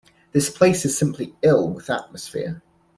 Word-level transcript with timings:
The 0.31 0.39
place 0.39 0.83
is 0.83 0.97
simply 0.97 1.35
ill 1.43 1.69
with 1.69 1.87
atmosphere. 1.91 2.63